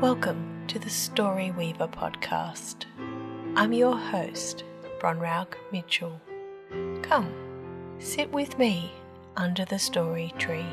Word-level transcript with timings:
Welcome 0.00 0.66
to 0.66 0.78
the 0.78 0.90
Story 0.90 1.52
Weaver 1.52 1.88
podcast. 1.88 2.84
I'm 3.56 3.72
your 3.72 3.96
host, 3.96 4.62
Bronrauk 5.00 5.54
Mitchell. 5.72 6.20
Come, 7.00 7.32
sit 7.98 8.30
with 8.30 8.58
me 8.58 8.92
under 9.38 9.64
the 9.64 9.78
story 9.78 10.34
tree 10.36 10.66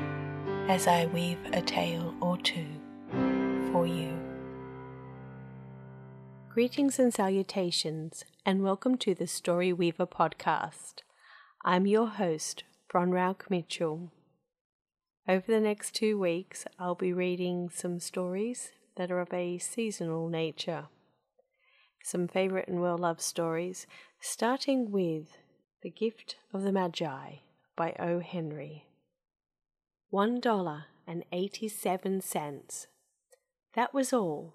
as 0.68 0.88
I 0.88 1.06
weave 1.06 1.40
a 1.54 1.62
tale 1.62 2.14
or 2.20 2.38
two 2.38 2.68
for 3.72 3.88
you. 3.88 4.14
Greetings 6.50 7.00
and 7.00 7.14
salutations, 7.14 8.26
and 8.46 8.62
welcome 8.62 8.98
to 8.98 9.16
the 9.16 9.28
Story 9.28 9.72
Weaver 9.72 10.06
podcast. 10.06 10.96
I'm 11.64 11.88
your 11.88 12.08
host, 12.08 12.66
Bronrauk 12.94 13.50
Mitchell. 13.50 14.12
Over 15.30 15.46
the 15.48 15.62
next 15.62 15.96
two 15.96 16.20
weeks, 16.20 16.66
I'll 16.78 16.94
be 16.94 17.14
reading 17.14 17.70
some 17.70 18.02
stories 18.02 18.74
that 18.96 19.12
are 19.12 19.20
of 19.20 19.34
a 19.34 19.58
seasonal 19.58 20.30
nature. 20.30 20.88
Some 22.04 22.28
favourite 22.28 22.68
and 22.68 22.82
well 22.82 22.98
loved 22.98 23.22
stories, 23.22 23.88
starting 24.20 24.92
with 24.92 25.38
The 25.82 25.90
Gift 25.90 26.36
of 26.54 26.64
the 26.64 26.72
Magi 26.72 27.38
by 27.76 27.96
O. 28.00 28.20
Henry. 28.20 28.86
One 30.10 30.40
dollar 30.40 30.86
and 31.08 31.24
eighty 31.32 31.68
seven 31.68 32.22
cents. 32.22 32.88
That 33.74 33.94
was 33.94 34.14
all, 34.14 34.54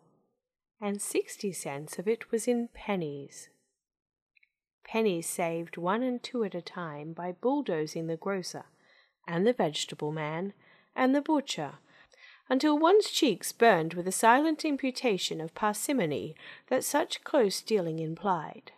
and 0.81 1.03
sixty 1.03 1.53
cents 1.53 1.99
of 1.99 2.07
it 2.07 2.31
was 2.31 2.47
in 2.47 2.69
pennies. 2.73 3.49
Pennies 4.85 5.29
saved 5.29 5.77
one 5.77 6.03
and 6.03 6.23
two 6.23 6.45
at 6.45 6.55
a 6.55 6.63
time 6.63 7.13
by 7.13 7.33
bulldozing 7.33 8.07
the 8.07 8.17
grocer, 8.17 8.67
and 9.27 9.47
the 9.47 9.53
vegetable 9.53 10.13
man, 10.13 10.55
and 10.95 11.15
the 11.15 11.21
butcher 11.21 11.79
until 12.49 12.79
one's 12.79 13.11
cheeks 13.11 13.53
burned 13.53 13.95
with 13.95 14.09
a 14.09 14.13
silent 14.13 14.65
imputation 14.65 15.41
of 15.41 15.55
parsimony 15.55 16.35
that 16.69 16.85
such 16.85 17.23
close 17.25 17.61
dealing 17.61 17.99
implied. 17.99 18.73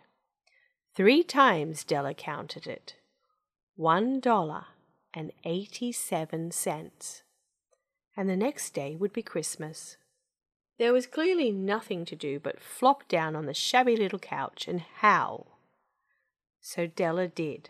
Three 0.95 1.23
times 1.23 1.83
Della 1.83 2.13
counted 2.13 2.67
it. 2.67 2.95
One 3.75 4.19
dollar 4.19 4.65
and 5.13 5.31
eighty-seven 5.45 6.51
cents. 6.51 7.23
And 8.17 8.29
the 8.29 8.35
next 8.35 8.73
day 8.73 8.95
would 8.95 9.13
be 9.13 9.21
Christmas. 9.21 9.97
There 10.77 10.93
was 10.93 11.07
clearly 11.07 11.51
nothing 11.51 12.05
to 12.05 12.15
do 12.15 12.39
but 12.39 12.61
flop 12.61 13.07
down 13.07 13.35
on 13.35 13.45
the 13.45 13.53
shabby 13.53 13.95
little 13.95 14.19
couch 14.19 14.67
and 14.67 14.81
howl. 14.81 15.59
So 16.59 16.87
Della 16.87 17.27
did. 17.27 17.69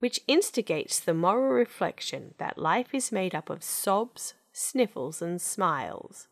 Which 0.00 0.20
instigates 0.26 1.00
the 1.00 1.14
moral 1.14 1.52
reflection 1.52 2.34
that 2.38 2.58
life 2.58 2.92
is 2.92 3.12
made 3.12 3.34
up 3.34 3.48
of 3.48 3.62
sobs, 3.62 4.34
sniffles, 4.52 5.22
and 5.22 5.40
smiles, 5.40 6.28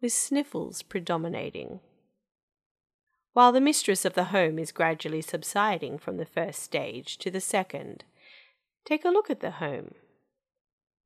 with 0.00 0.12
sniffles 0.12 0.82
predominating. 0.82 1.80
While 3.32 3.52
the 3.52 3.60
mistress 3.60 4.04
of 4.04 4.14
the 4.14 4.24
home 4.24 4.58
is 4.58 4.72
gradually 4.72 5.22
subsiding 5.22 5.98
from 5.98 6.16
the 6.16 6.26
first 6.26 6.62
stage 6.62 7.18
to 7.18 7.30
the 7.30 7.40
second, 7.40 8.04
take 8.84 9.04
a 9.04 9.10
look 9.10 9.30
at 9.30 9.40
the 9.40 9.52
home. 9.52 9.94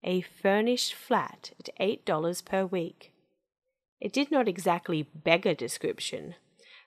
A 0.05 0.21
furnished 0.21 0.95
flat 0.95 1.53
at 1.61 1.69
eight 1.79 2.05
dollars 2.05 2.43
per 2.43 2.65
week. 2.65 3.13
It 4.01 4.13
did 4.13 4.31
not 4.31 4.49
exactly 4.49 5.03
beggar 5.03 5.55
description, 5.55 6.35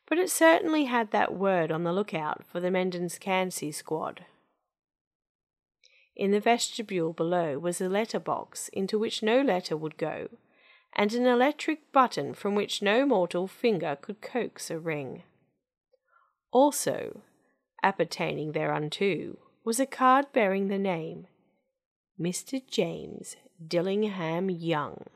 but 0.08 0.17
it 0.17 0.30
certainly 0.30 0.86
had 0.86 1.11
that 1.11 1.33
word 1.33 1.71
on 1.71 1.83
the 1.83 1.93
lookout 1.93 2.45
for 2.45 2.59
the 2.59 2.69
mendicancy 2.69 3.71
squad. 3.71 4.25
In 6.16 6.31
the 6.31 6.39
vestibule 6.39 7.11
below 7.11 7.59
was 7.59 7.81
a 7.81 7.89
letter 7.89 8.19
box 8.19 8.69
into 8.69 8.97
which 8.97 9.21
no 9.21 9.41
letter 9.41 9.75
would 9.75 9.97
go, 9.97 10.30
and 10.94 11.13
an 11.13 11.25
electric 11.25 11.91
button 11.91 12.33
from 12.33 12.55
which 12.55 12.81
no 12.81 13.05
mortal 13.05 13.47
finger 13.47 13.97
could 14.02 14.21
coax 14.21 14.71
a 14.71 14.80
ring. 14.80 15.23
Also, 16.52 17.21
appertaining 17.83 18.53
thereunto, 18.53 19.37
was 19.65 19.80
a 19.80 19.86
card 19.86 20.31
bearing 20.31 20.70
the 20.70 20.77
name 20.77 21.27
Mr. 22.20 22.65
James 22.65 23.36
Dillingham 23.67 24.49
Young. 24.49 25.08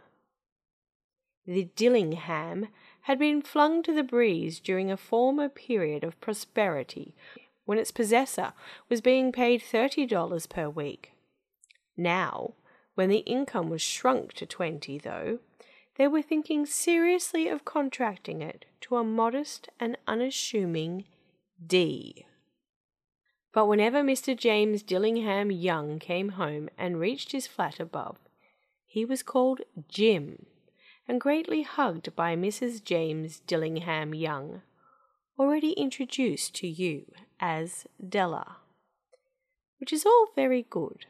The 1.45 1.69
Dillingham 1.75 2.67
had 3.01 3.17
been 3.17 3.41
flung 3.41 3.81
to 3.83 3.93
the 3.93 4.03
breeze 4.03 4.59
during 4.59 4.91
a 4.91 4.97
former 4.97 5.47
period 5.47 6.03
of 6.03 6.19
prosperity 6.19 7.15
when 7.69 7.77
its 7.77 7.91
possessor 7.91 8.51
was 8.89 8.99
being 8.99 9.31
paid 9.31 9.61
$30 9.61 10.49
per 10.49 10.67
week. 10.67 11.11
Now, 11.95 12.55
when 12.95 13.09
the 13.09 13.19
income 13.19 13.69
was 13.69 13.79
shrunk 13.79 14.33
to 14.33 14.47
20 14.47 14.97
though, 14.97 15.37
they 15.95 16.07
were 16.07 16.23
thinking 16.23 16.65
seriously 16.65 17.47
of 17.47 17.65
contracting 17.65 18.41
it 18.41 18.65
to 18.81 18.95
a 18.95 19.03
modest 19.03 19.69
and 19.79 19.99
unassuming 20.07 21.05
D. 21.63 22.25
But 23.53 23.67
whenever 23.67 24.01
Mr. 24.01 24.35
James 24.35 24.81
Dillingham 24.81 25.51
Young 25.51 25.99
came 25.99 26.29
home 26.29 26.69
and 26.75 26.99
reached 26.99 27.33
his 27.33 27.45
flat 27.45 27.79
above, 27.79 28.17
he 28.87 29.05
was 29.05 29.21
called 29.21 29.61
Jim, 29.87 30.47
and 31.07 31.21
greatly 31.21 31.61
hugged 31.61 32.15
by 32.15 32.35
Mrs. 32.35 32.83
James 32.83 33.41
Dillingham 33.41 34.15
Young, 34.15 34.63
already 35.37 35.73
introduced 35.73 36.55
to 36.55 36.67
you 36.67 37.05
as 37.39 37.85
Della, 38.07 38.57
which 39.79 39.93
is 39.93 40.05
all 40.05 40.27
very 40.35 40.65
good. 40.69 41.05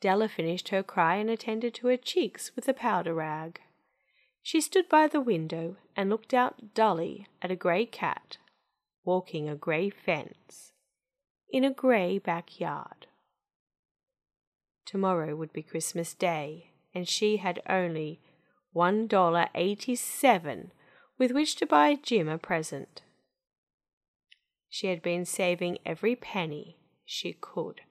Della 0.00 0.28
finished 0.28 0.70
her 0.70 0.82
cry 0.82 1.16
and 1.16 1.30
attended 1.30 1.74
to 1.74 1.86
her 1.86 1.96
cheeks 1.96 2.50
with 2.56 2.68
a 2.68 2.74
powder 2.74 3.14
rag. 3.14 3.60
She 4.42 4.60
stood 4.60 4.88
by 4.88 5.06
the 5.06 5.20
window 5.20 5.76
and 5.96 6.10
looked 6.10 6.34
out 6.34 6.74
dully 6.74 7.28
at 7.40 7.50
a 7.50 7.56
grey 7.56 7.86
cat 7.86 8.38
walking 9.04 9.48
a 9.48 9.56
grey 9.56 9.90
fence 9.90 10.72
in 11.50 11.64
a 11.64 11.72
grey 11.72 12.18
backyard. 12.18 13.06
Tomorrow 14.86 15.36
would 15.36 15.52
be 15.52 15.62
Christmas 15.62 16.14
Day, 16.14 16.70
and 16.94 17.08
she 17.08 17.38
had 17.38 17.62
only 17.68 18.20
one 18.72 19.06
dollar 19.06 19.48
eighty 19.54 19.94
seven 19.94 20.72
with 21.18 21.30
which 21.30 21.56
to 21.56 21.66
buy 21.66 21.96
Jim 22.02 22.28
a 22.28 22.38
present. 22.38 23.02
She 24.74 24.86
had 24.86 25.02
been 25.02 25.26
saving 25.26 25.76
every 25.84 26.16
penny 26.16 26.78
she 27.04 27.34
could 27.34 27.82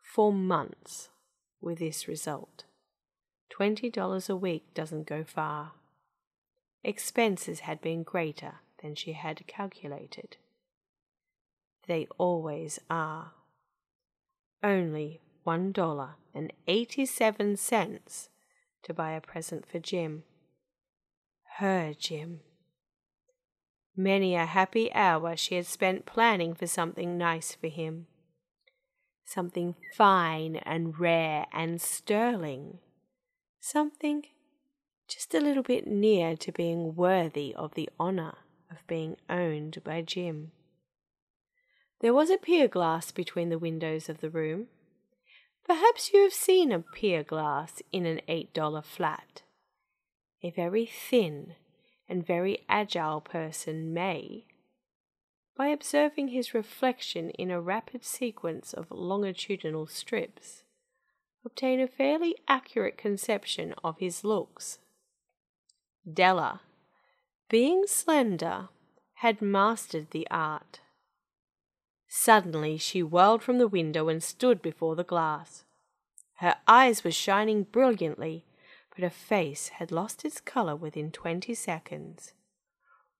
for 0.00 0.32
months 0.32 1.08
with 1.60 1.80
this 1.80 2.06
result. 2.06 2.62
Twenty 3.50 3.90
dollars 3.90 4.30
a 4.30 4.36
week 4.36 4.72
doesn't 4.72 5.08
go 5.08 5.24
far. 5.24 5.72
Expenses 6.84 7.60
had 7.60 7.80
been 7.80 8.04
greater 8.04 8.60
than 8.80 8.94
she 8.94 9.14
had 9.14 9.48
calculated. 9.48 10.36
They 11.88 12.06
always 12.18 12.78
are. 12.88 13.32
Only 14.62 15.20
one 15.42 15.72
dollar 15.72 16.18
and 16.32 16.52
eighty 16.68 17.04
seven 17.04 17.56
cents 17.56 18.28
to 18.84 18.94
buy 18.94 19.10
a 19.10 19.20
present 19.20 19.66
for 19.68 19.80
Jim. 19.80 20.22
Her 21.56 21.94
Jim. 21.94 22.42
Many 24.00 24.36
a 24.36 24.46
happy 24.46 24.92
hour 24.92 25.36
she 25.36 25.56
had 25.56 25.66
spent 25.66 26.06
planning 26.06 26.54
for 26.54 26.68
something 26.68 27.18
nice 27.18 27.56
for 27.56 27.66
him. 27.66 28.06
Something 29.24 29.74
fine 29.96 30.54
and 30.54 31.00
rare 31.00 31.46
and 31.52 31.80
sterling. 31.80 32.78
Something 33.58 34.26
just 35.08 35.34
a 35.34 35.40
little 35.40 35.64
bit 35.64 35.88
near 35.88 36.36
to 36.36 36.52
being 36.52 36.94
worthy 36.94 37.52
of 37.56 37.74
the 37.74 37.90
honour 37.98 38.34
of 38.70 38.86
being 38.86 39.16
owned 39.28 39.82
by 39.82 40.02
Jim. 40.02 40.52
There 42.00 42.14
was 42.14 42.30
a 42.30 42.38
pier 42.38 42.68
glass 42.68 43.10
between 43.10 43.48
the 43.48 43.58
windows 43.58 44.08
of 44.08 44.20
the 44.20 44.30
room. 44.30 44.68
Perhaps 45.66 46.12
you 46.12 46.22
have 46.22 46.32
seen 46.32 46.70
a 46.70 46.78
pier 46.78 47.24
glass 47.24 47.82
in 47.90 48.06
an 48.06 48.20
eight 48.28 48.54
dollar 48.54 48.82
flat. 48.82 49.42
A 50.44 50.52
very 50.52 50.86
thin, 50.86 51.56
and 52.08 52.26
very 52.26 52.64
agile 52.68 53.20
person 53.20 53.92
may, 53.92 54.46
by 55.56 55.68
observing 55.68 56.28
his 56.28 56.54
reflection 56.54 57.30
in 57.30 57.50
a 57.50 57.60
rapid 57.60 58.04
sequence 58.04 58.72
of 58.72 58.90
longitudinal 58.90 59.86
strips, 59.86 60.62
obtain 61.44 61.80
a 61.80 61.88
fairly 61.88 62.36
accurate 62.46 62.96
conception 62.96 63.74
of 63.82 63.98
his 63.98 64.24
looks. 64.24 64.78
Della, 66.10 66.60
being 67.48 67.86
slender, 67.86 68.68
had 69.14 69.42
mastered 69.42 70.10
the 70.10 70.26
art. 70.30 70.80
Suddenly 72.08 72.78
she 72.78 73.02
whirled 73.02 73.42
from 73.42 73.58
the 73.58 73.68
window 73.68 74.08
and 74.08 74.22
stood 74.22 74.62
before 74.62 74.96
the 74.96 75.04
glass. 75.04 75.64
Her 76.36 76.56
eyes 76.66 77.02
were 77.02 77.10
shining 77.10 77.64
brilliantly, 77.64 78.44
but 78.98 79.04
her 79.04 79.10
face 79.10 79.68
had 79.68 79.92
lost 79.92 80.24
its 80.24 80.40
colour 80.40 80.74
within 80.74 81.12
twenty 81.12 81.54
seconds. 81.54 82.32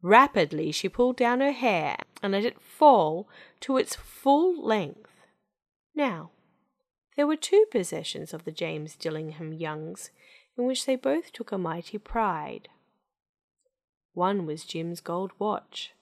Rapidly 0.03 0.73
she 0.73 0.89
pulled 0.89 1.17
down 1.17 1.39
her 1.41 1.53
hair 1.53 1.97
and 2.21 2.33
let 2.33 2.45
it 2.45 2.61
fall 2.61 3.29
to 3.61 3.77
its 3.77 3.95
full 3.95 4.61
length. 4.61 5.13
Now, 5.95 6.33
there 7.17 7.29
were 7.29 7.37
two 7.37 7.65
possessions 7.71 8.35
of 8.35 8.45
the 8.45 8.51
James 8.51 8.97
Dillingham 8.97 9.53
Youngs 9.53 10.11
in 10.57 10.67
which 10.67 10.85
they 10.85 10.97
both 10.97 11.33
took 11.33 11.53
a 11.53 11.59
mighty 11.59 11.99
pride. 11.99 12.69
One 14.15 14.47
was 14.47 14.65
Jim's 14.65 15.01
gold 15.01 15.31
watch 15.39 15.93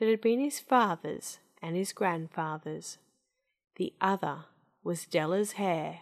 that 0.00 0.08
had 0.08 0.20
been 0.20 0.40
his 0.40 0.58
father's 0.58 1.38
and 1.62 1.76
his 1.76 1.92
grandfather's. 1.92 2.98
The 3.76 3.92
other 4.00 4.46
was 4.82 5.06
Della's 5.06 5.52
hair. 5.52 6.00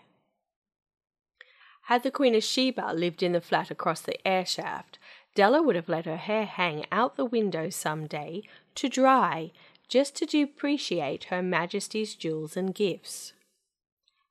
Had 1.89 2.03
the 2.03 2.11
Queen 2.11 2.35
of 2.35 2.45
Sheba 2.45 2.93
lived 2.95 3.23
in 3.23 3.33
the 3.33 3.41
flat 3.41 3.71
across 3.71 4.03
the 4.03 4.29
air 4.29 4.45
shaft, 4.45 4.99
Della 5.35 5.63
would 5.63 5.75
have 5.75 5.89
let 5.89 6.05
her 6.05 6.19
hair 6.19 6.45
hang 6.45 6.85
out 6.93 7.17
the 7.17 7.25
window 7.25 7.71
some 7.71 8.07
day 8.07 8.43
to 8.75 8.91
dry, 8.91 9.53
just 9.89 10.15
to 10.17 10.27
depreciate 10.27 11.25
her 11.25 11.43
Majesty's 11.43 12.15
jewels 12.15 12.59
and 12.59 12.75
gifts. 12.75 13.33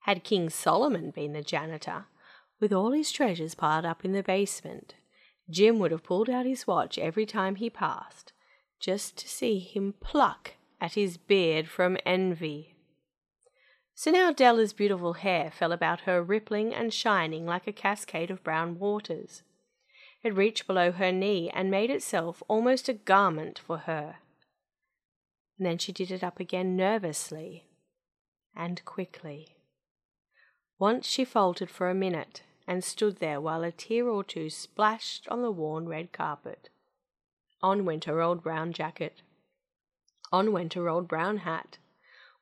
Had 0.01 0.24
King 0.24 0.51
Solomon 0.51 1.09
been 1.09 1.33
the 1.33 1.42
janitor, 1.42 2.06
with 2.59 2.71
all 2.71 2.92
his 2.92 3.12
treasures 3.12 3.56
piled 3.56 3.86
up 3.86 4.06
in 4.06 4.12
the 4.12 4.21
basement, 4.21 4.94
Jim 5.50 5.80
would 5.80 5.89
have 5.89 6.04
pulled 6.04 6.30
out 6.30 6.45
his 6.45 6.68
watch 6.68 7.00
every 7.00 7.25
time 7.25 7.56
he 7.56 7.71
passed, 7.71 8.33
just 8.80 9.18
to 9.18 9.27
see 9.27 9.57
him 9.57 9.95
pluck 10.00 10.51
at 10.80 10.94
his 10.94 11.18
beard 11.18 11.68
from 11.68 11.98
envy. 12.06 12.75
So 13.99 14.11
now 14.11 14.31
Della's 14.31 14.73
beautiful 14.73 15.13
hair 15.13 15.49
fell 15.49 15.71
about 15.71 16.01
her 16.01 16.21
rippling 16.21 16.71
and 16.71 16.94
shining 16.94 17.47
like 17.47 17.65
a 17.65 17.73
cascade 17.73 18.29
of 18.29 18.44
brown 18.44 18.77
waters. 18.77 19.41
It 20.21 20.35
reached 20.35 20.67
below 20.67 20.91
her 20.91 21.11
knee 21.11 21.49
and 21.51 21.71
made 21.71 21.89
itself 21.89 22.44
almost 22.47 22.88
a 22.88 22.94
garment 22.94 23.57
for 23.57 23.79
her. 23.79 24.17
And 25.57 25.65
then 25.65 25.79
she 25.79 25.91
did 25.91 26.11
it 26.11 26.23
up 26.23 26.39
again 26.39 26.75
nervously 26.75 27.65
and 28.55 28.85
quickly. 28.85 29.55
Once 30.77 31.07
she 31.07 31.25
faltered 31.25 31.71
for 31.71 31.89
a 31.89 31.95
minute 31.95 32.44
and 32.67 32.83
stood 32.83 33.17
there 33.17 33.41
while 33.41 33.63
a 33.63 33.71
tear 33.71 34.07
or 34.07 34.23
two 34.23 34.51
splashed 34.51 35.27
on 35.27 35.41
the 35.41 35.49
worn 35.49 35.89
red 35.89 36.11
carpet. 36.11 36.69
On 37.63 37.83
went 37.83 38.05
her 38.05 38.21
old 38.21 38.44
brown 38.44 38.73
jacket. 38.73 39.23
On 40.31 40.51
went 40.51 40.75
her 40.75 40.88
old 40.88 41.07
brown 41.07 41.38
hat. 41.38 41.79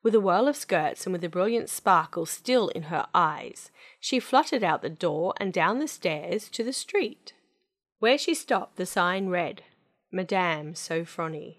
With 0.06 0.14
a 0.14 0.20
whirl 0.20 0.46
of 0.46 0.54
skirts 0.54 1.04
and 1.04 1.12
with 1.12 1.24
a 1.24 1.28
brilliant 1.28 1.68
sparkle 1.68 2.26
still 2.26 2.68
in 2.68 2.84
her 2.84 3.08
eyes, 3.12 3.72
she 3.98 4.20
fluttered 4.20 4.62
out 4.62 4.80
the 4.80 4.88
door 4.88 5.34
and 5.38 5.52
down 5.52 5.80
the 5.80 5.88
stairs 5.88 6.48
to 6.50 6.62
the 6.62 6.72
street. 6.72 7.32
Where 7.98 8.16
she 8.16 8.32
stopped, 8.32 8.76
the 8.76 8.86
sign 8.86 9.30
read, 9.30 9.64
Madame 10.12 10.74
Sofronie, 10.74 11.56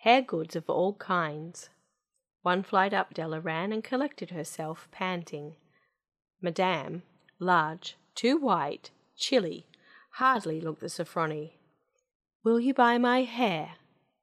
hair 0.00 0.20
goods 0.20 0.54
of 0.54 0.68
all 0.68 0.96
kinds. 0.96 1.70
One 2.42 2.62
flight 2.62 2.92
up 2.92 3.14
Della 3.14 3.40
ran 3.40 3.72
and 3.72 3.82
collected 3.82 4.32
herself, 4.32 4.86
panting. 4.90 5.56
Madame, 6.42 7.04
large, 7.38 7.96
too 8.14 8.36
white, 8.36 8.90
chilly, 9.16 9.64
hardly 10.10 10.60
looked 10.60 10.82
the 10.82 10.90
Sofronie. 10.90 11.52
Will 12.44 12.60
you 12.60 12.74
buy 12.74 12.98
my 12.98 13.22
hair? 13.22 13.76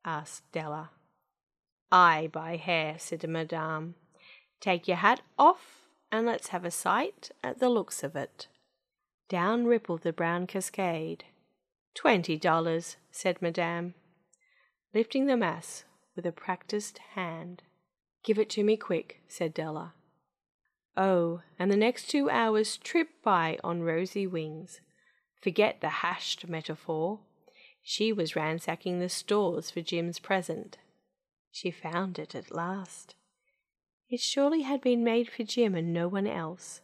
asked 0.06 0.44
Della. 0.52 0.92
I 1.92 2.30
buy 2.32 2.58
hair, 2.58 2.96
said 2.98 3.28
Madame. 3.28 3.96
Take 4.60 4.88
your 4.88 4.98
hat 4.98 5.22
off 5.38 5.88
and 6.12 6.26
let's 6.26 6.50
have 6.50 6.66
a 6.66 6.72
sight 6.72 7.32
at 7.44 7.60
the 7.60 7.70
looks 7.70 8.04
of 8.04 8.16
it. 8.16 8.48
Down 9.30 9.66
rippled 9.66 10.02
the 10.02 10.14
brown 10.14 10.48
cascade. 10.48 11.26
Twenty 11.94 12.38
dollars, 12.38 12.98
said 13.12 13.42
Madame, 13.42 13.94
lifting 14.94 15.26
the 15.26 15.38
mass 15.38 15.86
with 16.16 16.26
a 16.26 16.32
practised 16.32 17.00
hand. 17.16 17.64
Give 18.24 18.40
it 18.40 18.50
to 18.52 18.64
me 18.64 18.78
quick, 18.78 19.22
said 19.28 19.54
Della. 19.54 19.94
Oh, 20.98 21.42
and 21.60 21.72
the 21.72 21.78
next 21.78 22.10
two 22.10 22.30
hours 22.30 22.78
trip 22.78 23.10
by 23.24 23.58
on 23.64 23.84
rosy 23.84 24.26
wings. 24.26 24.80
Forget 25.42 25.82
the 25.82 25.90
hashed 25.90 26.48
metaphor. 26.48 27.20
She 27.84 28.12
was 28.12 28.36
ransacking 28.36 29.00
the 29.00 29.10
stores 29.10 29.70
for 29.70 29.82
Jim's 29.82 30.20
present. 30.20 30.78
She 31.56 31.72
found 31.72 32.20
it 32.20 32.36
at 32.36 32.54
last. 32.54 33.16
It 34.10 34.20
surely 34.20 34.64
had 34.64 34.82
been 34.82 35.06
made 35.06 35.32
for 35.32 35.46
Jim 35.46 35.74
and 35.74 35.94
no 35.94 36.10
one 36.10 36.28
else. 36.28 36.82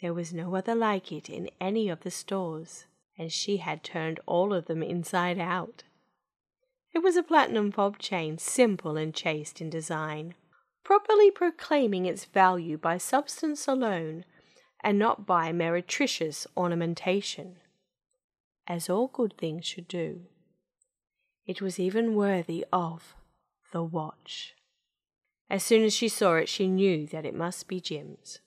There 0.00 0.12
was 0.12 0.34
no 0.34 0.56
other 0.56 0.74
like 0.74 1.12
it 1.12 1.30
in 1.30 1.48
any 1.60 1.88
of 1.88 2.00
the 2.00 2.10
stores, 2.10 2.86
and 3.16 3.30
she 3.30 3.58
had 3.58 3.84
turned 3.84 4.18
all 4.26 4.52
of 4.52 4.66
them 4.66 4.82
inside 4.82 5.38
out. 5.38 5.84
It 6.92 7.04
was 7.04 7.14
a 7.14 7.22
platinum 7.22 7.70
fob 7.70 8.00
chain, 8.00 8.36
simple 8.36 8.96
and 8.96 9.14
chaste 9.14 9.60
in 9.60 9.70
design, 9.70 10.34
properly 10.82 11.30
proclaiming 11.30 12.04
its 12.04 12.24
value 12.24 12.78
by 12.78 12.98
substance 12.98 13.68
alone, 13.68 14.24
and 14.82 14.98
not 14.98 15.24
by 15.24 15.52
meretricious 15.52 16.48
ornamentation 16.56 17.58
as 18.66 18.90
all 18.90 19.06
good 19.06 19.36
things 19.38 19.64
should 19.64 19.86
do. 19.86 20.22
It 21.46 21.62
was 21.62 21.78
even 21.78 22.16
worthy 22.16 22.64
of 22.72 23.14
the 23.72 23.82
watch. 23.82 24.54
As 25.48 25.62
soon 25.62 25.84
as 25.84 25.94
she 25.94 26.08
saw 26.08 26.34
it, 26.34 26.48
she 26.48 26.68
knew 26.68 27.06
that 27.06 27.26
it 27.26 27.34
must 27.34 27.68
be 27.68 27.80
Jim's. 27.80 28.40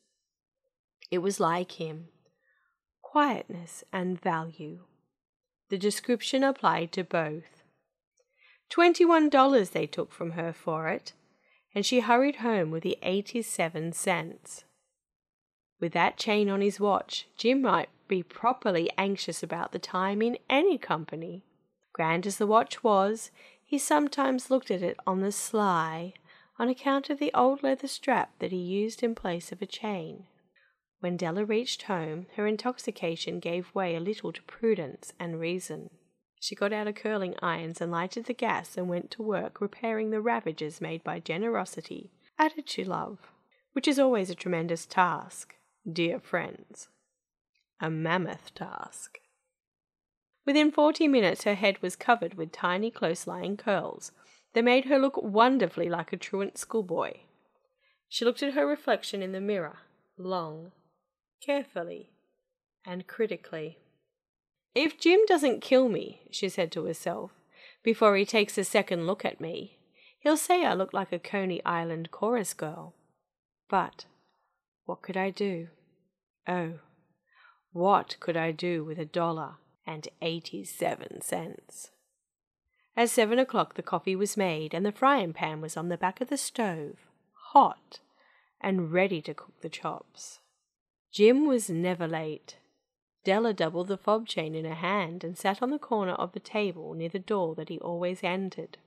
It 1.11 1.19
was 1.19 1.39
like 1.39 1.73
him 1.73 2.07
quietness 3.13 3.83
and 3.93 4.19
value. 4.19 4.79
The 5.69 5.77
description 5.77 6.43
applied 6.43 6.91
to 6.93 7.03
both. 7.03 7.61
Twenty 8.71 9.05
one 9.05 9.29
dollars 9.29 9.69
they 9.69 9.85
took 9.85 10.11
from 10.11 10.31
her 10.31 10.51
for 10.51 10.87
it, 10.87 11.13
and 11.75 11.85
she 11.85 11.99
hurried 11.99 12.37
home 12.37 12.71
with 12.71 12.81
the 12.81 12.97
eighty 13.03 13.43
seven 13.43 13.93
cents. 13.93 14.63
With 15.79 15.93
that 15.93 16.17
chain 16.17 16.49
on 16.49 16.61
his 16.61 16.79
watch, 16.79 17.27
Jim 17.37 17.61
might 17.61 17.89
be 18.07 18.23
properly 18.23 18.89
anxious 18.97 19.43
about 19.43 19.73
the 19.73 19.79
time 19.79 20.23
in 20.23 20.39
any 20.49 20.79
company. 20.79 21.43
Grand 21.93 22.25
as 22.25 22.37
the 22.37 22.47
watch 22.47 22.83
was, 22.83 23.29
he 23.73 23.79
sometimes 23.79 24.51
looked 24.51 24.69
at 24.69 24.83
it 24.83 24.95
on 25.07 25.21
the 25.21 25.31
sly, 25.31 26.13
on 26.59 26.69
account 26.69 27.09
of 27.09 27.17
the 27.17 27.33
old 27.33 27.63
leather 27.63 27.87
strap 27.87 28.29
that 28.37 28.51
he 28.51 28.57
used 28.57 29.01
in 29.01 29.15
place 29.15 29.51
of 29.51 29.63
a 29.63 29.65
chain. 29.65 30.27
When 30.99 31.17
Della 31.17 31.43
reached 31.43 31.81
home, 31.81 32.27
her 32.35 32.45
intoxication 32.45 33.39
gave 33.39 33.73
way 33.73 33.95
a 33.95 33.99
little 33.99 34.31
to 34.31 34.43
prudence 34.43 35.13
and 35.19 35.39
reason. 35.39 35.89
She 36.39 36.53
got 36.53 36.71
out 36.71 36.85
her 36.85 36.93
curling 36.93 37.33
irons 37.41 37.81
and 37.81 37.91
lighted 37.91 38.25
the 38.25 38.35
gas 38.35 38.77
and 38.77 38.87
went 38.87 39.09
to 39.09 39.23
work 39.23 39.59
repairing 39.59 40.11
the 40.11 40.21
ravages 40.21 40.79
made 40.79 41.03
by 41.03 41.19
generosity 41.19 42.11
added 42.37 42.67
to 42.67 42.83
love, 42.83 43.31
which 43.71 43.87
is 43.87 43.97
always 43.97 44.29
a 44.29 44.35
tremendous 44.35 44.85
task, 44.85 45.55
dear 45.91 46.19
friends 46.19 46.89
a 47.79 47.89
mammoth 47.89 48.53
task. 48.53 49.17
Within 50.45 50.71
forty 50.71 51.07
minutes 51.07 51.43
her 51.45 51.55
head 51.55 51.81
was 51.81 51.95
covered 51.95 52.33
with 52.33 52.51
tiny 52.51 52.91
close 52.91 53.27
lying 53.27 53.55
curls 53.55 54.11
that 54.53 54.63
made 54.63 54.85
her 54.85 54.99
look 54.99 55.21
wonderfully 55.21 55.89
like 55.89 56.11
a 56.11 56.17
truant 56.17 56.57
schoolboy. 56.57 57.13
She 58.09 58.25
looked 58.25 58.43
at 58.43 58.53
her 58.53 58.67
reflection 58.67 59.23
in 59.23 59.31
the 59.31 59.41
mirror, 59.41 59.79
long, 60.17 60.71
carefully, 61.41 62.09
and 62.85 63.07
critically. 63.07 63.79
If 64.75 64.99
Jim 64.99 65.21
doesn't 65.27 65.61
kill 65.61 65.87
me, 65.87 66.21
she 66.29 66.49
said 66.49 66.71
to 66.73 66.85
herself, 66.85 67.31
before 67.83 68.15
he 68.15 68.25
takes 68.25 68.57
a 68.57 68.63
second 68.63 69.07
look 69.07 69.23
at 69.23 69.41
me, 69.41 69.77
he'll 70.19 70.37
say 70.37 70.65
I 70.65 70.73
look 70.73 70.93
like 70.93 71.11
a 71.11 71.19
Coney 71.19 71.63
Island 71.65 72.11
chorus 72.11 72.53
girl. 72.53 72.93
But 73.69 74.05
what 74.85 75.01
could 75.01 75.17
I 75.17 75.29
do? 75.29 75.69
Oh, 76.47 76.79
what 77.71 78.17
could 78.19 78.37
I 78.37 78.51
do 78.51 78.83
with 78.83 78.99
a 78.99 79.05
dollar 79.05 79.55
and 79.85 80.07
eighty 80.21 80.63
seven 80.63 81.21
cents? 81.21 81.91
At 82.95 83.09
seven 83.09 83.39
o'clock 83.39 83.73
the 83.73 83.81
coffee 83.81 84.15
was 84.15 84.37
made, 84.37 84.73
and 84.73 84.85
the 84.85 84.91
frying 84.91 85.33
pan 85.33 85.61
was 85.61 85.75
on 85.75 85.89
the 85.89 85.97
back 85.97 86.21
of 86.21 86.29
the 86.29 86.37
stove, 86.37 86.97
hot, 87.51 87.99
and 88.61 88.91
ready 88.91 89.21
to 89.21 89.33
cook 89.33 89.59
the 89.61 89.69
chops. 89.69 90.39
Jim 91.11 91.45
was 91.45 91.69
never 91.69 92.07
late. 92.07 92.57
Della 93.23 93.53
doubled 93.53 93.87
the 93.87 93.97
fob 93.97 94.27
chain 94.27 94.53
in 94.53 94.65
her 94.65 94.73
hand 94.73 95.23
and 95.23 95.37
sat 95.37 95.61
on 95.61 95.69
the 95.69 95.79
corner 95.79 96.13
of 96.13 96.33
the 96.33 96.39
table 96.39 96.93
near 96.93 97.09
the 97.09 97.19
door 97.19 97.55
that 97.55 97.69
he 97.69 97.79
always 97.79 98.23
entered. 98.23 98.77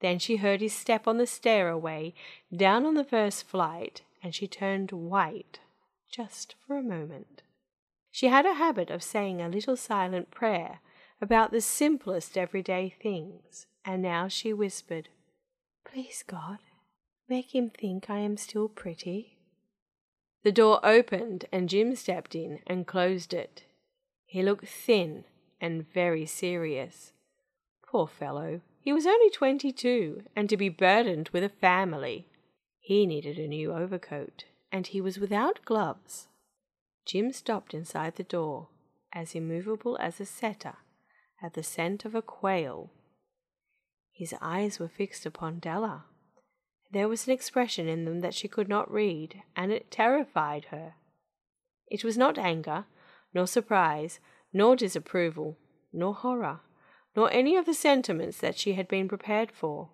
Then 0.00 0.18
she 0.18 0.36
heard 0.36 0.60
his 0.60 0.74
step 0.74 1.06
on 1.08 1.18
the 1.18 1.26
stairway 1.26 2.14
down 2.54 2.84
on 2.84 2.94
the 2.94 3.04
first 3.04 3.46
flight, 3.46 4.02
and 4.22 4.34
she 4.34 4.46
turned 4.46 4.92
white 4.92 5.60
just 6.10 6.54
for 6.66 6.76
a 6.76 6.82
moment. 6.82 7.42
She 8.14 8.28
had 8.28 8.46
a 8.46 8.54
habit 8.54 8.90
of 8.90 9.02
saying 9.02 9.42
a 9.42 9.48
little 9.48 9.76
silent 9.76 10.30
prayer 10.30 10.78
about 11.20 11.50
the 11.50 11.60
simplest 11.60 12.38
everyday 12.38 12.88
things, 12.88 13.66
and 13.84 14.00
now 14.00 14.28
she 14.28 14.52
whispered, 14.52 15.08
Please, 15.84 16.22
God, 16.24 16.58
make 17.28 17.56
him 17.56 17.70
think 17.70 18.08
I 18.08 18.18
am 18.18 18.36
still 18.36 18.68
pretty. 18.68 19.36
The 20.44 20.52
door 20.52 20.78
opened, 20.84 21.46
and 21.50 21.68
Jim 21.68 21.96
stepped 21.96 22.36
in 22.36 22.60
and 22.68 22.86
closed 22.86 23.34
it. 23.34 23.64
He 24.26 24.44
looked 24.44 24.68
thin 24.68 25.24
and 25.60 25.92
very 25.92 26.24
serious. 26.24 27.12
Poor 27.84 28.06
fellow, 28.06 28.60
he 28.78 28.92
was 28.92 29.08
only 29.08 29.30
twenty 29.30 29.72
two, 29.72 30.22
and 30.36 30.48
to 30.48 30.56
be 30.56 30.68
burdened 30.68 31.30
with 31.32 31.42
a 31.42 31.48
family. 31.48 32.28
He 32.78 33.06
needed 33.06 33.40
a 33.40 33.48
new 33.48 33.72
overcoat, 33.72 34.44
and 34.70 34.86
he 34.86 35.00
was 35.00 35.18
without 35.18 35.64
gloves. 35.64 36.28
Jim 37.04 37.32
stopped 37.32 37.74
inside 37.74 38.16
the 38.16 38.22
door, 38.22 38.68
as 39.12 39.34
immovable 39.34 39.96
as 40.00 40.20
a 40.20 40.26
setter, 40.26 40.76
at 41.42 41.54
the 41.54 41.62
scent 41.62 42.04
of 42.04 42.14
a 42.14 42.22
quail. 42.22 42.90
His 44.12 44.34
eyes 44.40 44.78
were 44.78 44.88
fixed 44.88 45.26
upon 45.26 45.58
Della. 45.58 46.04
There 46.90 47.08
was 47.08 47.26
an 47.26 47.32
expression 47.32 47.88
in 47.88 48.04
them 48.04 48.20
that 48.20 48.34
she 48.34 48.48
could 48.48 48.68
not 48.68 48.90
read, 48.90 49.42
and 49.56 49.72
it 49.72 49.90
terrified 49.90 50.66
her. 50.66 50.94
It 51.88 52.04
was 52.04 52.16
not 52.16 52.38
anger, 52.38 52.86
nor 53.34 53.46
surprise, 53.46 54.20
nor 54.52 54.76
disapproval, 54.76 55.58
nor 55.92 56.14
horror, 56.14 56.60
nor 57.16 57.30
any 57.32 57.56
of 57.56 57.66
the 57.66 57.74
sentiments 57.74 58.38
that 58.38 58.56
she 58.56 58.74
had 58.74 58.88
been 58.88 59.08
prepared 59.08 59.50
for. 59.52 59.90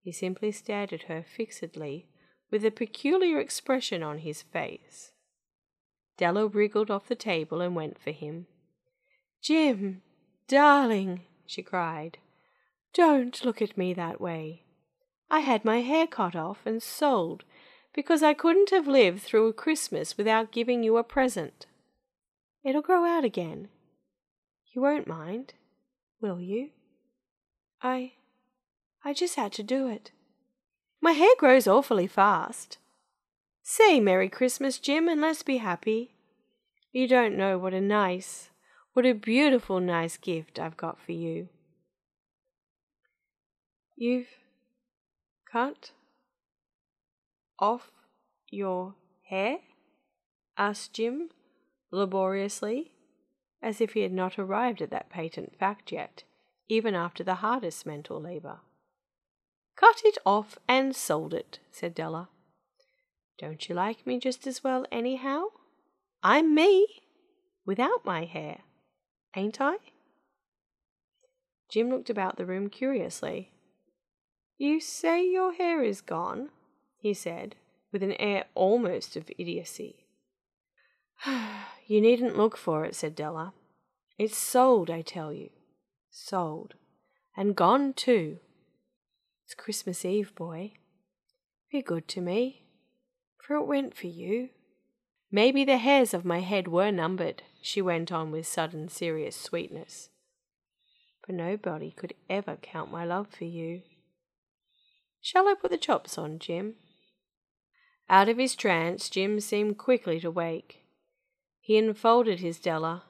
He 0.00 0.12
simply 0.12 0.52
stared 0.52 0.92
at 0.92 1.04
her 1.04 1.22
fixedly, 1.22 2.06
with 2.50 2.64
a 2.64 2.70
peculiar 2.70 3.40
expression 3.40 4.02
on 4.02 4.18
his 4.18 4.42
face. 4.42 5.12
Della 6.16 6.46
wriggled 6.46 6.90
off 6.90 7.08
the 7.08 7.14
table 7.14 7.60
and 7.60 7.74
went 7.74 7.98
for 7.98 8.10
him. 8.10 8.46
Jim, 9.42 10.02
darling, 10.48 11.22
she 11.46 11.62
cried, 11.62 12.18
don't 12.94 13.44
look 13.44 13.60
at 13.60 13.76
me 13.76 13.92
that 13.94 14.20
way. 14.20 14.62
I 15.30 15.40
had 15.40 15.64
my 15.64 15.80
hair 15.80 16.06
cut 16.06 16.36
off 16.36 16.64
and 16.64 16.82
sold 16.82 17.44
because 17.92 18.22
I 18.22 18.34
couldn't 18.34 18.70
have 18.70 18.86
lived 18.86 19.22
through 19.22 19.48
a 19.48 19.52
Christmas 19.52 20.16
without 20.16 20.52
giving 20.52 20.82
you 20.82 20.96
a 20.96 21.04
present. 21.04 21.66
It'll 22.62 22.82
grow 22.82 23.04
out 23.04 23.24
again. 23.24 23.68
You 24.72 24.82
won't 24.82 25.06
mind, 25.06 25.54
will 26.20 26.40
you? 26.40 26.70
I. 27.82 28.12
I 29.04 29.12
just 29.12 29.34
had 29.34 29.52
to 29.54 29.62
do 29.62 29.88
it. 29.88 30.12
My 31.00 31.12
hair 31.12 31.34
grows 31.38 31.66
awfully 31.66 32.06
fast. 32.06 32.78
Say 33.66 33.98
Merry 33.98 34.28
Christmas, 34.28 34.78
Jim, 34.78 35.08
and 35.08 35.22
let's 35.22 35.42
be 35.42 35.56
happy. 35.56 36.10
You 36.92 37.08
don't 37.08 37.34
know 37.34 37.56
what 37.56 37.72
a 37.72 37.80
nice, 37.80 38.50
what 38.92 39.06
a 39.06 39.14
beautiful, 39.14 39.80
nice 39.80 40.18
gift 40.18 40.58
I've 40.58 40.76
got 40.76 41.00
for 41.00 41.12
you. 41.12 41.48
You've 43.96 44.28
cut 45.50 45.92
off 47.58 47.90
your 48.50 48.96
hair? 49.30 49.60
asked 50.58 50.92
Jim, 50.92 51.30
laboriously, 51.90 52.92
as 53.62 53.80
if 53.80 53.94
he 53.94 54.00
had 54.00 54.12
not 54.12 54.38
arrived 54.38 54.82
at 54.82 54.90
that 54.90 55.08
patent 55.08 55.58
fact 55.58 55.90
yet, 55.90 56.24
even 56.68 56.94
after 56.94 57.24
the 57.24 57.36
hardest 57.36 57.86
mental 57.86 58.20
labour. 58.20 58.60
Cut 59.74 60.02
it 60.04 60.18
off 60.26 60.58
and 60.68 60.94
sold 60.94 61.32
it, 61.32 61.60
said 61.70 61.94
Della. 61.94 62.28
Don't 63.38 63.68
you 63.68 63.74
like 63.74 64.06
me 64.06 64.18
just 64.18 64.46
as 64.46 64.62
well, 64.62 64.86
anyhow? 64.92 65.46
I'm 66.22 66.54
me, 66.54 66.86
without 67.66 68.04
my 68.04 68.24
hair, 68.24 68.60
ain't 69.36 69.60
I? 69.60 69.76
Jim 71.68 71.90
looked 71.90 72.10
about 72.10 72.36
the 72.36 72.46
room 72.46 72.70
curiously. 72.70 73.50
You 74.56 74.80
say 74.80 75.26
your 75.26 75.52
hair 75.52 75.82
is 75.82 76.00
gone? 76.00 76.50
he 76.96 77.12
said, 77.12 77.56
with 77.92 78.02
an 78.02 78.12
air 78.12 78.44
almost 78.54 79.16
of 79.16 79.30
idiocy. 79.36 80.06
you 81.86 82.00
needn't 82.00 82.36
look 82.36 82.56
for 82.56 82.84
it, 82.84 82.94
said 82.94 83.14
Della. 83.14 83.52
It's 84.16 84.36
sold, 84.36 84.88
I 84.88 85.02
tell 85.02 85.32
you. 85.32 85.50
Sold. 86.10 86.74
And 87.36 87.56
gone, 87.56 87.92
too. 87.92 88.38
It's 89.44 89.54
Christmas 89.54 90.04
Eve, 90.04 90.34
boy. 90.34 90.72
Be 91.70 91.82
good 91.82 92.08
to 92.08 92.20
me, 92.20 92.63
for 93.46 93.56
it 93.56 93.66
went 93.66 93.94
for 93.94 94.06
you. 94.06 94.48
Maybe 95.30 95.64
the 95.64 95.78
hairs 95.78 96.14
of 96.14 96.24
my 96.24 96.40
head 96.40 96.68
were 96.68 96.90
numbered, 96.90 97.42
she 97.60 97.82
went 97.82 98.10
on 98.10 98.30
with 98.30 98.46
sudden 98.46 98.88
serious 98.88 99.36
sweetness. 99.36 100.08
But 101.26 101.34
nobody 101.34 101.90
could 101.90 102.14
ever 102.30 102.56
count 102.56 102.90
my 102.90 103.04
love 103.04 103.28
for 103.28 103.44
you. 103.44 103.82
Shall 105.20 105.48
I 105.48 105.54
put 105.54 105.70
the 105.70 105.76
chops 105.76 106.16
on, 106.16 106.38
Jim? 106.38 106.76
Out 108.08 108.28
of 108.28 108.38
his 108.38 108.54
trance, 108.54 109.08
Jim 109.10 109.40
seemed 109.40 109.78
quickly 109.78 110.20
to 110.20 110.30
wake. 110.30 110.82
He 111.60 111.76
enfolded 111.76 112.40
his 112.40 112.58
Della. 112.58 113.04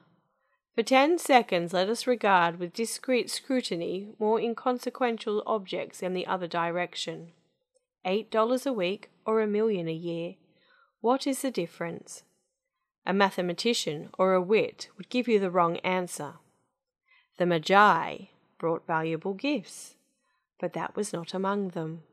For 0.75 0.83
ten 0.83 1.17
seconds, 1.17 1.73
let 1.73 1.89
us 1.89 2.07
regard 2.07 2.59
with 2.59 2.73
discreet 2.73 3.29
scrutiny 3.29 4.09
more 4.19 4.39
inconsequential 4.39 5.43
objects 5.45 6.01
in 6.01 6.13
the 6.13 6.27
other 6.27 6.47
direction. 6.47 7.31
Eight 8.05 8.31
dollars 8.31 8.65
a 8.65 8.73
week 8.73 9.09
or 9.25 9.41
a 9.41 9.47
million 9.47 9.87
a 9.87 9.93
year. 9.93 10.35
What 11.01 11.27
is 11.27 11.41
the 11.41 11.51
difference? 11.51 12.23
A 13.05 13.13
mathematician 13.13 14.09
or 14.17 14.33
a 14.33 14.41
wit 14.41 14.87
would 14.95 15.09
give 15.09 15.27
you 15.27 15.39
the 15.39 15.51
wrong 15.51 15.77
answer. 15.77 16.35
The 17.37 17.45
Magi 17.45 18.25
brought 18.57 18.87
valuable 18.87 19.33
gifts 19.33 19.95
but 20.59 20.73
that 20.73 20.95
was 20.95 21.13
not 21.13 21.33
among 21.33 21.69
them. 21.69 22.03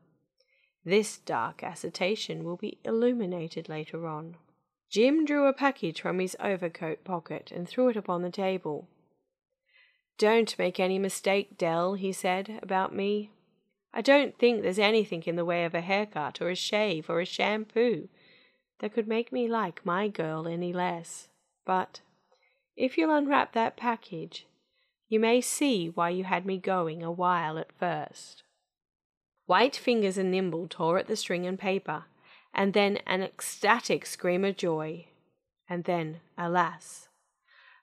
This 0.85 1.17
dark 1.17 1.63
assertion 1.63 2.43
will 2.43 2.57
be 2.57 2.77
illuminated 2.83 3.69
later 3.69 4.05
on. 4.07 4.35
Jim 4.89 5.25
drew 5.25 5.47
a 5.47 5.53
package 5.53 6.01
from 6.01 6.19
his 6.19 6.35
overcoat 6.39 7.03
pocket 7.03 7.51
and 7.55 7.67
threw 7.67 7.89
it 7.89 7.97
upon 7.97 8.21
the 8.21 8.29
table. 8.29 8.87
Don't 10.17 10.57
make 10.59 10.79
any 10.79 10.99
mistake, 10.99 11.57
Dell, 11.57 11.95
he 11.95 12.11
said, 12.11 12.59
about 12.61 12.93
me. 12.93 13.31
I 13.93 14.01
don't 14.01 14.37
think 14.37 14.61
there's 14.61 14.79
anything 14.79 15.23
in 15.23 15.35
the 15.35 15.45
way 15.45 15.65
of 15.65 15.75
a 15.75 15.81
haircut 15.81 16.41
or 16.41 16.49
a 16.49 16.55
shave 16.55 17.09
or 17.09 17.19
a 17.19 17.25
shampoo 17.25 18.09
that 18.79 18.93
could 18.93 19.07
make 19.07 19.31
me 19.31 19.47
like 19.47 19.85
my 19.85 20.07
girl 20.07 20.47
any 20.47 20.73
less. 20.73 21.27
But 21.65 22.01
if 22.75 22.97
you'll 22.97 23.15
unwrap 23.15 23.53
that 23.53 23.77
package, 23.77 24.47
you 25.07 25.19
may 25.19 25.41
see 25.41 25.89
why 25.89 26.09
you 26.09 26.23
had 26.23 26.45
me 26.45 26.57
going 26.57 27.03
a 27.03 27.11
while 27.11 27.59
at 27.59 27.71
first. 27.71 28.43
White 29.45 29.75
fingers 29.75 30.17
and 30.17 30.31
nimble 30.31 30.67
tore 30.67 30.97
at 30.97 31.07
the 31.07 31.15
string 31.15 31.45
and 31.45 31.59
paper, 31.59 32.05
and 32.53 32.73
then 32.73 32.97
an 33.05 33.21
ecstatic 33.21 34.05
scream 34.05 34.43
of 34.43 34.57
joy. 34.57 35.05
And 35.69 35.83
then, 35.83 36.21
alas, 36.37 37.09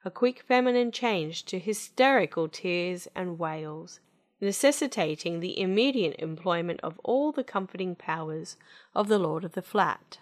a 0.05 0.11
quick 0.11 0.43
feminine 0.43 0.91
change 0.91 1.45
to 1.47 1.59
hysterical 1.59 2.49
tears 2.49 3.07
and 3.15 3.39
wails, 3.39 4.01
necessitating 4.41 5.41
the 5.41 5.61
immediate 5.61 6.17
employment 6.19 6.81
of 6.83 6.99
all 7.05 7.33
the 7.33 7.45
comforting 7.45 7.95
powers 7.95 8.57
of 8.95 9.09
the 9.09 9.19
Lord 9.19 9.45
of 9.45 9.53
the 9.53 9.63
Flat. 9.63 10.19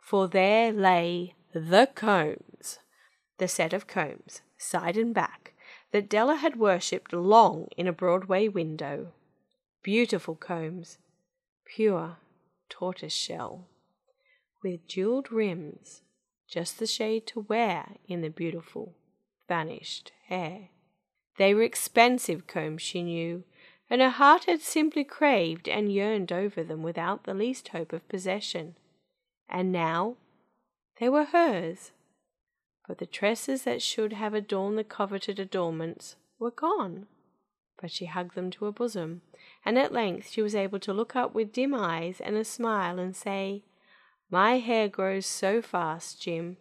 For 0.00 0.26
there 0.26 0.72
lay 0.72 1.34
the 1.52 1.88
combs, 1.94 2.78
the 3.38 3.48
set 3.48 3.72
of 3.72 3.86
combs, 3.86 4.40
side 4.56 4.96
and 4.96 5.14
back, 5.14 5.54
that 5.92 6.08
Della 6.08 6.36
had 6.36 6.56
worshipped 6.56 7.12
long 7.12 7.68
in 7.76 7.86
a 7.86 7.92
Broadway 7.92 8.48
window. 8.48 9.12
Beautiful 9.82 10.34
combs, 10.34 10.98
pure 11.64 12.16
tortoise 12.68 13.12
shell, 13.12 13.68
with 14.62 14.86
jeweled 14.86 15.30
rims, 15.30 16.02
just 16.48 16.78
the 16.78 16.86
shade 16.86 17.26
to 17.26 17.40
wear 17.40 17.96
in 18.06 18.22
the 18.22 18.30
beautiful, 18.30 18.94
vanished 19.46 20.12
hair. 20.26 20.70
They 21.38 21.54
were 21.54 21.62
expensive 21.62 22.46
combs, 22.46 22.82
she 22.82 23.02
knew, 23.02 23.44
and 23.88 24.00
her 24.02 24.10
heart 24.10 24.44
had 24.44 24.60
simply 24.60 25.04
craved 25.04 25.68
and 25.68 25.92
yearned 25.92 26.30
over 26.30 26.62
them 26.62 26.82
without 26.82 27.24
the 27.24 27.34
least 27.34 27.68
hope 27.68 27.92
of 27.92 28.08
possession. 28.08 28.76
And 29.48 29.72
now 29.72 30.16
they 31.00 31.08
were 31.08 31.24
hers 31.24 31.92
but 32.88 32.96
the 32.96 33.06
tresses 33.06 33.64
that 33.64 33.82
should 33.82 34.14
have 34.14 34.32
adorned 34.32 34.78
the 34.78 34.82
coveted 34.82 35.38
adornments 35.38 36.16
were 36.38 36.50
gone. 36.50 37.06
But 37.80 37.90
she 37.90 38.06
hugged 38.06 38.34
them 38.34 38.50
to 38.52 38.64
her 38.64 38.72
bosom, 38.72 39.20
and 39.64 39.78
at 39.78 39.92
length 39.92 40.30
she 40.30 40.40
was 40.40 40.54
able 40.54 40.80
to 40.80 40.94
look 40.94 41.14
up 41.14 41.34
with 41.34 41.52
dim 41.52 41.74
eyes 41.74 42.18
and 42.18 42.34
a 42.34 42.44
smile 42.44 42.98
and 42.98 43.14
say, 43.14 43.62
My 44.30 44.58
hair 44.58 44.88
grows 44.88 45.26
so 45.26 45.60
fast, 45.60 46.20
Jim. 46.22 46.56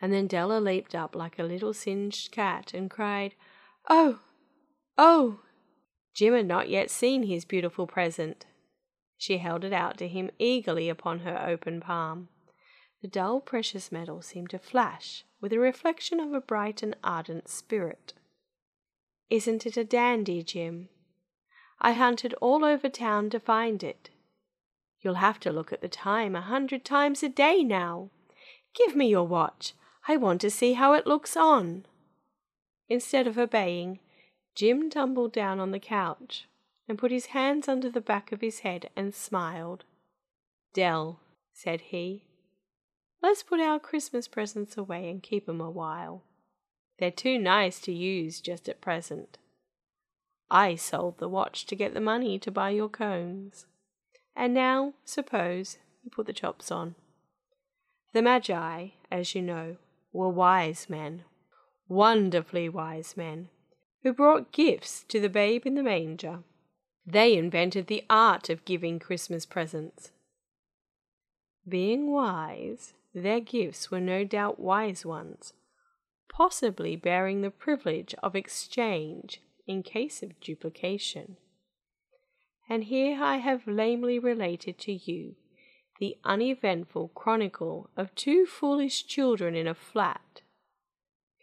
And 0.00 0.12
then 0.12 0.28
Della 0.28 0.60
leaped 0.60 0.94
up 0.94 1.16
like 1.16 1.38
a 1.38 1.44
little 1.44 1.74
singed 1.74 2.30
cat 2.30 2.72
and 2.72 2.88
cried, 2.88 3.34
Oh! 3.88 4.20
Oh! 4.96 5.40
Jim 6.14 6.34
had 6.34 6.46
not 6.46 6.68
yet 6.68 6.90
seen 6.90 7.24
his 7.24 7.44
beautiful 7.44 7.86
present. 7.86 8.46
She 9.16 9.38
held 9.38 9.64
it 9.64 9.72
out 9.72 9.96
to 9.98 10.08
him 10.08 10.30
eagerly 10.38 10.88
upon 10.88 11.20
her 11.20 11.44
open 11.46 11.80
palm. 11.80 12.28
The 13.00 13.08
dull 13.08 13.40
precious 13.40 13.90
metal 13.90 14.22
seemed 14.22 14.50
to 14.50 14.58
flash 14.58 15.24
with 15.40 15.52
a 15.52 15.58
reflection 15.58 16.20
of 16.20 16.32
a 16.32 16.40
bright 16.40 16.82
and 16.82 16.96
ardent 17.02 17.48
spirit. 17.48 18.12
Isn't 19.28 19.66
it 19.66 19.76
a 19.76 19.84
dandy, 19.84 20.42
Jim? 20.42 20.88
I 21.80 21.92
hunted 21.92 22.34
all 22.34 22.64
over 22.64 22.88
town 22.88 23.30
to 23.30 23.40
find 23.40 23.82
it. 23.82 24.10
You'll 25.00 25.14
have 25.14 25.40
to 25.40 25.50
look 25.50 25.72
at 25.72 25.80
the 25.80 25.88
time 25.88 26.36
a 26.36 26.40
hundred 26.40 26.84
times 26.84 27.22
a 27.24 27.28
day 27.28 27.64
now. 27.64 28.10
Give 28.74 28.94
me 28.94 29.08
your 29.08 29.26
watch. 29.26 29.74
I 30.06 30.16
want 30.16 30.40
to 30.42 30.50
see 30.50 30.74
how 30.74 30.92
it 30.92 31.06
looks 31.06 31.36
on. 31.36 31.86
Instead 32.92 33.26
of 33.26 33.38
obeying, 33.38 34.00
Jim 34.54 34.90
tumbled 34.90 35.32
down 35.32 35.58
on 35.58 35.70
the 35.70 35.80
couch 35.80 36.46
and 36.86 36.98
put 36.98 37.10
his 37.10 37.32
hands 37.32 37.66
under 37.66 37.88
the 37.88 38.02
back 38.02 38.32
of 38.32 38.42
his 38.42 38.58
head 38.58 38.90
and 38.94 39.14
smiled. 39.14 39.84
Dell, 40.74 41.18
said 41.54 41.80
he, 41.80 42.26
Let's 43.22 43.42
put 43.42 43.60
our 43.60 43.80
Christmas 43.80 44.28
presents 44.28 44.76
away 44.76 45.08
and 45.08 45.22
keep 45.22 45.48
'em 45.48 45.58
a 45.58 45.70
while. 45.70 46.22
They're 46.98 47.10
too 47.10 47.38
nice 47.38 47.80
to 47.80 47.92
use 47.94 48.42
just 48.42 48.68
at 48.68 48.82
present. 48.82 49.38
I 50.50 50.74
sold 50.74 51.16
the 51.16 51.30
watch 51.30 51.64
to 51.68 51.74
get 51.74 51.94
the 51.94 52.00
money 52.00 52.38
to 52.40 52.50
buy 52.50 52.70
your 52.72 52.90
combs. 52.90 53.64
And 54.36 54.52
now, 54.52 54.92
suppose 55.06 55.78
you 56.02 56.10
put 56.10 56.26
the 56.26 56.34
chops 56.34 56.70
on. 56.70 56.96
The 58.12 58.20
Magi, 58.20 58.88
as 59.10 59.34
you 59.34 59.40
know, 59.40 59.78
were 60.12 60.28
wise 60.28 60.90
men, 60.90 61.24
wonderfully 61.92 62.68
wise 62.68 63.16
men, 63.16 63.48
who 64.02 64.12
brought 64.12 64.52
gifts 64.52 65.04
to 65.08 65.20
the 65.20 65.28
babe 65.28 65.66
in 65.66 65.74
the 65.74 65.82
manger. 65.82 66.40
They 67.06 67.36
invented 67.36 67.86
the 67.86 68.04
art 68.08 68.48
of 68.48 68.64
giving 68.64 68.98
Christmas 68.98 69.44
presents. 69.44 70.10
Being 71.68 72.10
wise, 72.10 72.94
their 73.14 73.40
gifts 73.40 73.90
were 73.90 74.00
no 74.00 74.24
doubt 74.24 74.58
wise 74.58 75.04
ones, 75.04 75.52
possibly 76.32 76.96
bearing 76.96 77.42
the 77.42 77.50
privilege 77.50 78.14
of 78.22 78.34
exchange 78.34 79.42
in 79.66 79.82
case 79.82 80.22
of 80.22 80.40
duplication. 80.40 81.36
And 82.68 82.84
here 82.84 83.22
I 83.22 83.36
have 83.36 83.66
lamely 83.66 84.18
related 84.18 84.78
to 84.80 84.92
you 84.92 85.34
the 86.00 86.16
uneventful 86.24 87.08
chronicle 87.14 87.90
of 87.96 88.14
two 88.14 88.46
foolish 88.46 89.06
children 89.06 89.54
in 89.54 89.68
a 89.68 89.74
flat, 89.74 90.41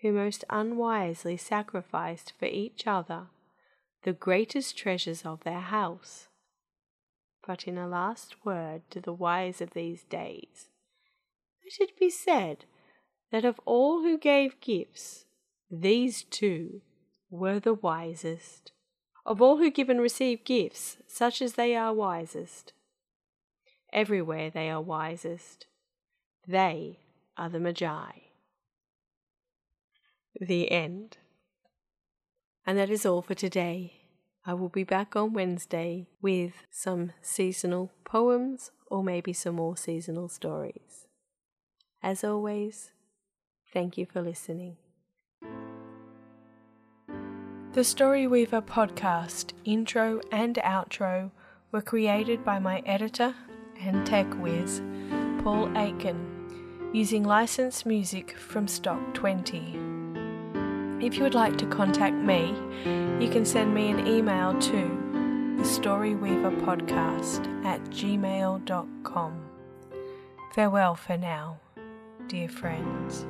who 0.01 0.11
most 0.11 0.45
unwisely 0.49 1.37
sacrificed 1.37 2.33
for 2.39 2.45
each 2.45 2.87
other 2.87 3.27
the 4.03 4.13
greatest 4.13 4.77
treasures 4.77 5.23
of 5.25 5.43
their 5.43 5.59
house. 5.59 6.27
But 7.45 7.67
in 7.67 7.77
a 7.77 7.87
last 7.87 8.45
word 8.45 8.83
to 8.91 9.01
the 9.01 9.13
wise 9.13 9.59
of 9.61 9.71
these 9.71 10.03
days, 10.03 10.69
let 11.63 11.89
it 11.89 11.99
be 11.99 12.09
said 12.09 12.65
that 13.31 13.45
of 13.45 13.59
all 13.65 14.01
who 14.01 14.17
gave 14.17 14.61
gifts, 14.61 15.25
these 15.69 16.23
two 16.23 16.81
were 17.29 17.59
the 17.59 17.73
wisest. 17.73 18.71
Of 19.25 19.41
all 19.41 19.57
who 19.57 19.69
give 19.69 19.89
and 19.89 20.01
receive 20.01 20.43
gifts, 20.43 20.97
such 21.07 21.41
as 21.41 21.53
they 21.53 21.75
are 21.75 21.93
wisest. 21.93 22.73
Everywhere 23.91 24.49
they 24.49 24.69
are 24.69 24.81
wisest. 24.81 25.67
They 26.47 26.99
are 27.37 27.49
the 27.49 27.59
Magi. 27.59 28.28
The 30.39 30.71
end. 30.71 31.17
And 32.65 32.77
that 32.77 32.89
is 32.89 33.05
all 33.05 33.21
for 33.21 33.33
today. 33.33 33.93
I 34.45 34.53
will 34.53 34.69
be 34.69 34.83
back 34.83 35.15
on 35.15 35.33
Wednesday 35.33 36.07
with 36.21 36.53
some 36.71 37.11
seasonal 37.21 37.91
poems 38.05 38.71
or 38.87 39.03
maybe 39.03 39.33
some 39.33 39.55
more 39.55 39.75
seasonal 39.75 40.29
stories. 40.29 41.07
As 42.01 42.23
always, 42.23 42.91
thank 43.73 43.97
you 43.97 44.05
for 44.05 44.21
listening. 44.21 44.77
The 47.73 47.83
Story 47.83 48.25
Weaver 48.25 48.61
podcast 48.61 49.51
intro 49.65 50.21
and 50.31 50.55
outro 50.55 51.31
were 51.71 51.81
created 51.81 52.43
by 52.45 52.59
my 52.59 52.81
editor 52.85 53.35
and 53.79 54.05
tech 54.05 54.33
whiz, 54.35 54.81
Paul 55.43 55.69
Aiken, 55.77 56.89
using 56.93 57.23
licensed 57.23 57.85
music 57.85 58.37
from 58.37 58.67
Stock 58.67 59.13
20. 59.13 59.98
If 61.01 61.15
you 61.15 61.23
would 61.23 61.33
like 61.33 61.57
to 61.59 61.65
contact 61.65 62.15
me, 62.15 62.53
you 63.19 63.29
can 63.31 63.45
send 63.45 63.73
me 63.73 63.89
an 63.89 64.05
email 64.05 64.53
to 64.59 64.81
the 65.57 65.63
storyweaverpodcast 65.63 67.65
at 67.65 67.81
gmail.com. 67.85 69.45
Farewell 70.53 70.95
for 70.95 71.17
now, 71.17 71.59
dear 72.27 72.49
friends. 72.49 73.25